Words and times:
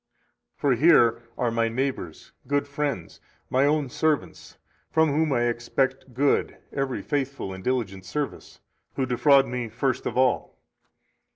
For 0.55 0.73
here 0.73 1.21
are 1.37 1.51
my 1.51 1.67
neighbors, 1.69 2.31
good 2.47 2.67
friends, 2.67 3.19
my 3.51 3.67
own 3.67 3.87
servants, 3.87 4.57
from 4.89 5.11
whom 5.11 5.31
I 5.31 5.41
expect 5.43 6.15
good 6.15 6.57
[every 6.73 7.03
faithful 7.03 7.53
and 7.53 7.63
diligent 7.63 8.05
service], 8.05 8.61
who 8.95 9.05
defraud 9.05 9.45
me 9.45 9.69
first 9.69 10.07
of 10.07 10.17
all. 10.17 10.57